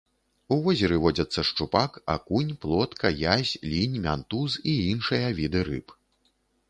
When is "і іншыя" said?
4.73-5.27